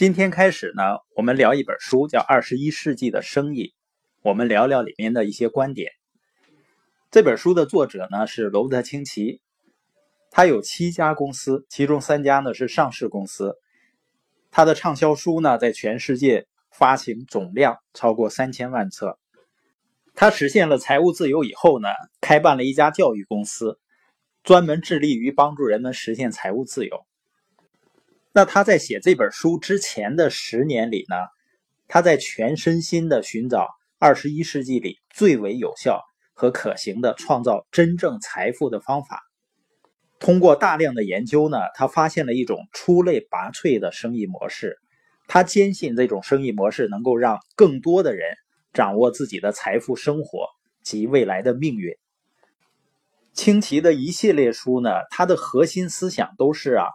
[0.00, 0.82] 今天开始呢，
[1.14, 3.64] 我们聊一本书，叫《二十一世纪的生意》，
[4.22, 5.92] 我们聊聊里面的一些观点。
[7.10, 9.42] 这本书的作者呢是罗伯特清崎，
[10.30, 13.56] 他有七家公司，其中三家呢是上市公司。
[14.50, 19.18] 他的畅销书呢在全世界发行总量超过三千万册。
[20.14, 21.88] 他实现了财务自由以后呢，
[22.22, 23.78] 开办了一家教育公司，
[24.42, 27.04] 专门致力于帮助人们实现财务自由。
[28.32, 31.16] 那他在写这本书之前的十年里呢，
[31.88, 36.00] 他在全身心的寻找二十一世纪里最为有效
[36.32, 39.20] 和可行的创造真正财富的方法。
[40.20, 44.78] 通过大量的研究呢，他发现了一种出类拔萃的生意模式。
[45.26, 48.36] 他坚信这种生意模式能够让更多的人
[48.72, 50.46] 掌握自己的财富、生活
[50.84, 51.96] 及未来的命运。
[53.32, 56.86] 清奇的一系列书呢，它的核心思想都是啊。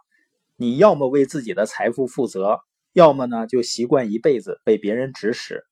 [0.58, 2.60] 你要么为自己的财富负责，
[2.94, 5.66] 要么呢就习惯一辈子被别人指使。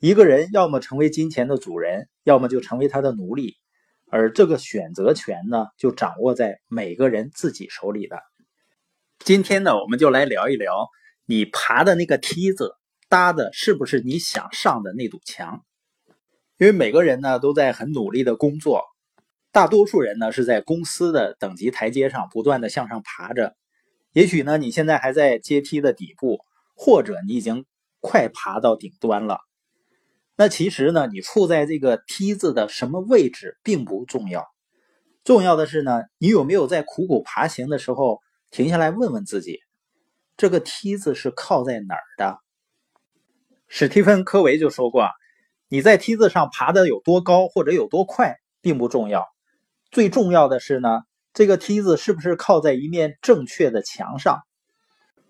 [0.00, 3.54] 一个人要么成为金钱的主人，要么就成为他的奴隶，
[4.08, 8.18] 而这个选择权呢，就掌握在每个人自己手里的。
[9.20, 10.88] 今天呢，我们就来聊一聊，
[11.26, 12.74] 你爬的那个梯子
[13.08, 15.62] 搭的是不是你想上的那堵墙？
[16.58, 18.82] 因为每个人呢都在很努力的工作，
[19.52, 23.54] 大多数人呢是在公司的等级台阶上不断的向上爬着。
[24.12, 26.40] 也许呢，你现在还在阶梯的底部，
[26.74, 27.64] 或者你已经
[28.00, 29.38] 快爬到顶端了。
[30.36, 34.46] 那其实呢，你处在这个梯子的什么位置并不重要，
[35.22, 38.18] 重要的是呢，你有没有在苦苦爬行的时候
[38.50, 39.60] 停下来问问自己，
[40.36, 42.38] 这个梯子是靠在哪儿的？
[43.68, 45.08] 史蒂芬·科维就说过，
[45.68, 49.24] 你在梯子上爬的有多高或者有多快并不重要，
[49.92, 51.02] 最重要的是呢。
[51.32, 54.40] 这个梯子是不是靠在一面正确的墙上？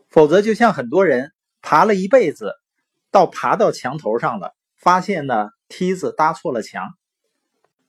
[0.08, 2.54] 否则，就像很多人爬了一辈子，
[3.10, 6.88] 到爬到墙头上了，发现呢梯子搭错了墙，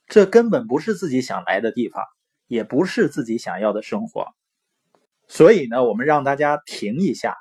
[0.07, 2.03] 这根本不是自己想来的地方，
[2.47, 4.27] 也不是自己想要的生活。
[5.27, 7.37] 所以呢，我们让大家停一下，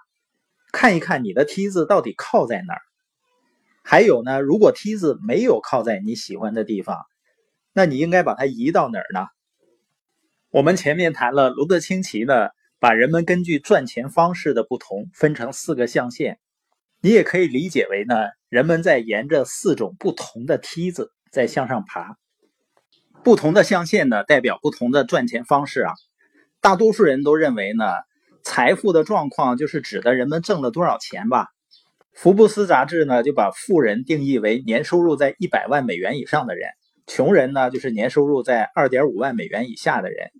[0.72, 2.80] 看一看你的梯子到底靠在哪儿。
[3.82, 7.04] 还有呢，如果梯子没有靠在你喜欢的地方，
[7.72, 9.26] 那你应该把它移到哪儿呢？
[10.52, 12.48] 我们前面谈了罗德清奇呢，
[12.80, 16.40] 把人们根据赚钱方式的不同分成四个象限，
[17.00, 18.16] 你也可以理解为呢，
[18.48, 22.16] 人们在沿着四种不同的梯子在向上爬。
[23.22, 25.92] 不同的象限呢，代表不同的赚钱方式啊。
[26.60, 27.84] 大多数人都认为呢，
[28.42, 31.46] 财富的状况就是指的人们挣了多少钱吧。
[32.12, 36.70] 福布斯杂志呢，就把富人定义为年收入在一百万美元以上的人。
[37.12, 40.30] 穷人呢，就是年收入在二点五万美元以下的人。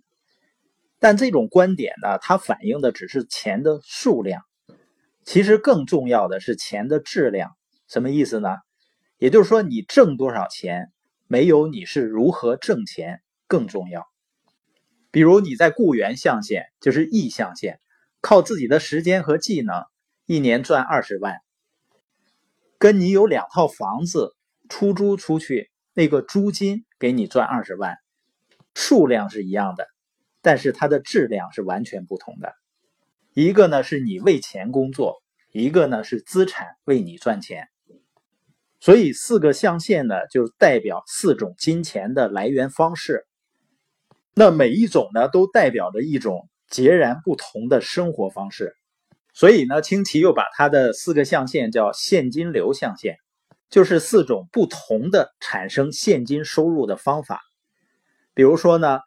[0.99, 4.41] 但这种观点呢，它反映的只是钱的数量，
[5.25, 7.51] 其实更重要的是钱的质量。
[7.89, 8.55] 什么意思呢？
[9.17, 10.93] 也就是说，你挣多少钱，
[11.27, 14.07] 没有你是如何挣钱更重要。
[15.11, 17.81] 比如你在雇员象限，就是 E 象限，
[18.21, 19.83] 靠自己的时间和技能，
[20.25, 21.41] 一年赚二十万，
[22.77, 24.37] 跟你有两套房子
[24.69, 25.69] 出租出去。
[25.93, 27.97] 那个租金给你赚二十万，
[28.73, 29.87] 数量是一样的，
[30.41, 32.53] 但是它的质量是完全不同的。
[33.33, 37.67] 一个呢是你为钱工作，一个呢是资产为你赚钱。
[38.79, 43.25] 所以四个象限呢就代表四种金钱的来源方式。
[44.33, 48.73] 那每一种呢都代表着一种截然不同的生活方式。
[49.33, 53.17] 所以呢，清奇又把它的四个象限叫现金流象限。
[53.71, 57.41] 就是四种不同的产生现金收入的方法，
[58.33, 58.99] 比如说呢，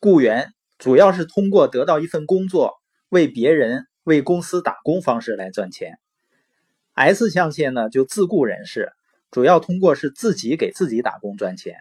[0.00, 2.74] 雇员主要是通过得到一份工作，
[3.08, 5.98] 为别人、为公司打工方式来赚钱。
[6.92, 8.92] S 象限呢，就自雇人士，
[9.30, 11.78] 主要通过是自己给自己打工赚钱。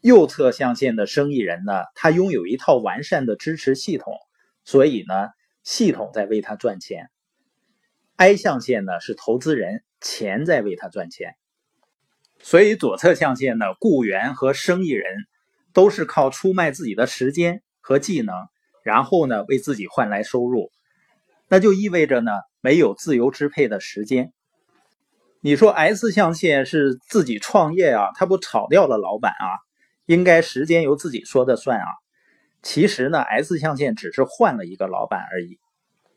[0.00, 4.14] 右侧象限的生意人呢，他拥有一套完善的支持系统，
[4.64, 5.28] 所以呢，
[5.62, 7.08] 系统在为他赚钱。
[8.16, 11.34] I 象限呢是投资人，钱在为他赚钱，
[12.38, 15.26] 所以左侧象限呢，雇员和生意人
[15.72, 18.34] 都是靠出卖自己的时间和技能，
[18.84, 20.70] 然后呢为自己换来收入，
[21.48, 22.30] 那就意味着呢
[22.60, 24.32] 没有自由支配的时间。
[25.40, 29.58] 你说 S 象限是自己创业啊，他不炒掉了老板啊，
[30.06, 31.86] 应该时间由自己说的算啊。
[32.62, 35.58] 其实呢，S 象限只是换了一个老板而已。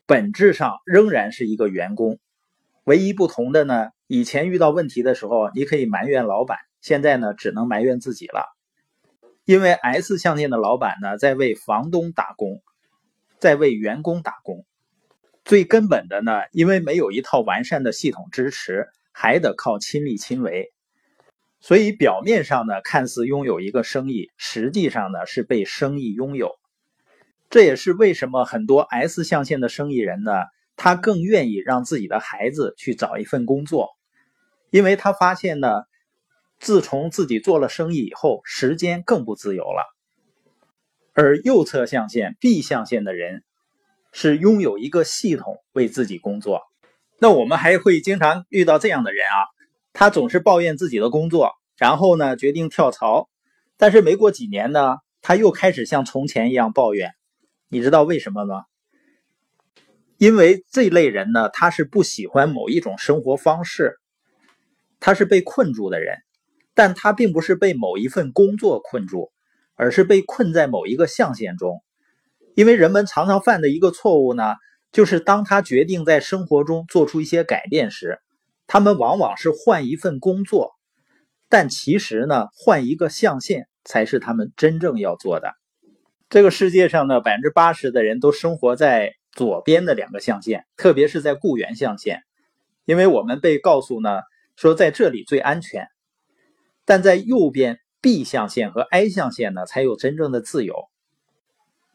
[0.08, 2.18] 本质上仍然是一个员工，
[2.84, 8.46] 唯一不同的呢，以前遇到问题的时候，你可以埋怨老板，现在呢，只能埋怨自己了。
[9.44, 12.62] 因为 S 象限的老板呢，在为房东打工，
[13.38, 14.64] 在为员工打工。
[15.44, 20.72] 最根本的呢，因为没有一套完善的系统支持，还得靠亲力亲为。
[21.60, 26.57] 所以表面上呢，看似拥有一个生意，实际上呢是被生意拥有。
[27.50, 30.32] 这也是为什么很多 S 象限的生意人呢，
[30.76, 33.88] 他更愿意让自己的孩子去找一份工作，
[34.70, 35.84] 因为他发现呢，
[36.58, 39.94] 自从自己做了生意以后，时间更不自由了。
[41.14, 43.42] 而右侧象限 B 象限的人，
[44.12, 46.62] 是拥有一个系统为自己工作。
[47.18, 49.48] 那我们还会经常遇到这样的人啊。
[49.92, 53.28] 他总是抱怨自己的工作，然后呢决定跳槽，
[53.78, 57.14] 但是没过几年呢，他又开始像从前一样抱怨。
[57.68, 58.64] 你知道为什么吗？
[60.16, 63.98] 因为这类人呢，他是不喜欢某一种生活方式，
[65.00, 66.18] 他是被困住的人，
[66.74, 69.30] 但他并不是被某一份工作困住，
[69.74, 71.82] 而是被困在某一个象限中。
[72.54, 74.54] 因为人们常常犯的一个错误呢，
[74.90, 78.18] 就是当他决定在生活中做出一些改变时。
[78.66, 80.72] 他们往往是换一份工作，
[81.48, 85.54] 但其实呢，换一个象限才是他们真正要做的。
[86.30, 92.20] 这个世界上呢，百分之八十的人都生活在左边的两个象限，特别是在雇员象限，
[92.84, 94.20] 因为我们被告诉呢，
[94.54, 95.88] 说在这里最安全。
[96.84, 100.74] 但在右边 B 象限和 I 象限呢，才有真正的自由。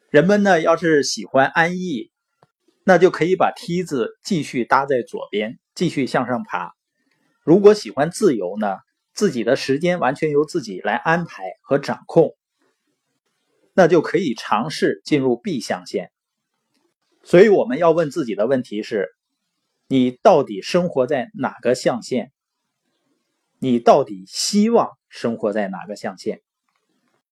[0.09, 2.11] 人们呢，要是喜欢安逸，
[2.83, 5.59] 那就可以把梯子继续搭在左边。
[5.75, 6.73] 继续向上爬。
[7.41, 8.77] 如果喜欢自由呢？
[9.15, 12.35] 自己的时间完全由自己来安排和掌控，
[13.73, 16.11] 那就可以尝试进入 B 象限。
[17.23, 19.09] 所以我们要问自己的问题是：
[19.87, 22.31] 你到底生活在哪个象限？
[23.59, 26.41] 你到底希望生活在哪个象限？